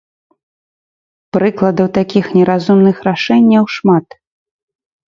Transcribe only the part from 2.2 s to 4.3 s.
неразумных рашэнняў шмат.